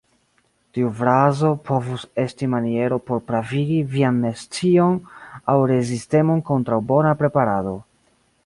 Tiu 0.75 0.87
frazo 1.01 1.51
povus 1.67 2.05
esti 2.23 2.49
maniero 2.55 2.99
por 3.09 3.21
pravigi 3.29 3.77
vian 3.97 4.17
nescion 4.25 4.97
aŭ 5.55 5.59
rezistemon 5.75 6.45
kontraŭ 6.53 6.85
bona 6.95 7.17
preparado. 7.25 7.77